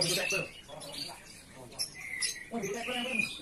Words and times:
dulu 0.00 0.14
tek 0.16 0.26
tuh. 0.32 0.44
Oh, 2.52 2.60
tek 2.60 2.84
tuh. 2.86 3.41